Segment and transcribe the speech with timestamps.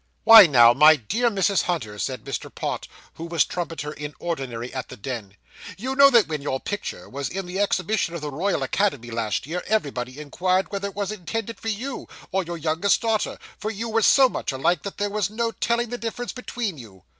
[0.23, 1.61] 'Why now, my dear Mrs.
[1.65, 2.49] Hunter,' said Mr.
[2.51, 5.35] Pott, who was trumpeter in ordinary at the Den,
[5.77, 9.45] 'you know that when your picture was in the exhibition of the Royal Academy, last
[9.45, 13.89] year, everybody inquired whether it was intended for you, or your youngest daughter; for you
[13.89, 17.03] were so much alike that there was no telling the difference between you.